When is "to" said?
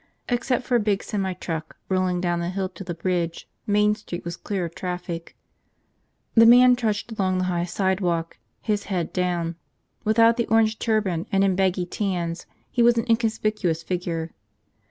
2.69-2.83